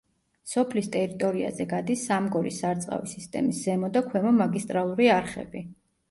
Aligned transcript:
სოფლის 0.51 0.87
ტერიტორიაზე 0.93 1.65
გადის 1.73 2.05
სამგორის 2.09 2.57
სარწყავი 2.63 3.11
სისტემის 3.11 3.59
ზემო 3.67 3.91
და 3.99 4.03
ქვემო 4.07 4.31
მაგისტრალური 4.39 5.11
არხები. 5.17 5.63